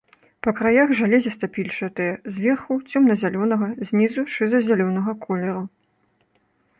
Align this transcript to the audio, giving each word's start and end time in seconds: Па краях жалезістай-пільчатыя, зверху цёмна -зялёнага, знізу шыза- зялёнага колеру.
Па 0.45 0.51
краях 0.59 0.91
жалезістай-пільчатыя, 0.99 2.13
зверху 2.37 2.73
цёмна 2.91 3.13
-зялёнага, 3.19 3.67
знізу 3.91 4.21
шыза- 4.37 4.63
зялёнага 4.69 5.11
колеру. 5.27 5.63